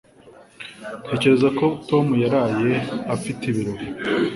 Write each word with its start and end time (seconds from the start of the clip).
Natekereje 1.07 1.47
ko 1.59 1.65
Tom 1.89 2.05
yaraye 2.23 2.75
afite 3.15 3.41
ibirori 3.51 3.85